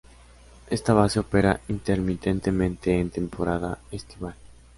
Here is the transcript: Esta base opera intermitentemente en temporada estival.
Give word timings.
Esta 0.71 0.95
base 0.95 1.19
opera 1.19 1.61
intermitentemente 1.67 2.99
en 2.99 3.11
temporada 3.11 3.77
estival. 3.91 4.33